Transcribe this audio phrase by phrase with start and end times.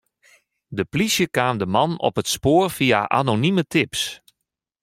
[0.77, 4.01] De plysje kaam de man op it spoar fia anonime tips.